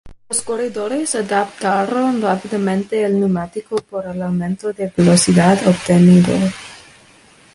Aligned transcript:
Los 0.29 0.41
corredores 0.41 1.13
adoptaron 1.13 2.23
rápidamente 2.23 3.03
el 3.03 3.19
neumático 3.19 3.75
por 3.83 4.07
el 4.07 4.19
aumento 4.23 4.73
de 4.73 4.91
velocidad 4.97 5.59
obtenido. 5.67 6.33